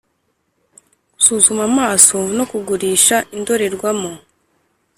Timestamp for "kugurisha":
2.51-3.15